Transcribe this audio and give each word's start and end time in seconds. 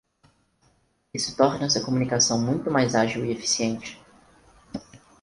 Isso 1.13 1.37
torna 1.37 1.67
essa 1.67 1.79
comunicação 1.85 2.41
muito 2.41 2.71
mais 2.71 2.95
ágil 2.95 3.23
e 3.23 3.29
eficiente. 3.31 4.01